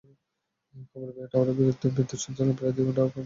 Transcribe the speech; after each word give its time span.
খবর 0.85 1.07
পেয়ে 1.15 1.29
টাওয়ারে 1.31 1.51
বিদ্যুৎ 1.57 2.19
সঞ্চালন 2.25 2.53
প্রায় 2.57 2.73
দুই 2.75 2.85
ঘণ্টা 2.85 2.93
বন্ধ 2.93 2.99
রাখা 2.99 3.05
হয়েছিল। 3.05 3.19